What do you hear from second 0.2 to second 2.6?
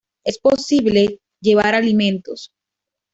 Es posible llevar alimentos.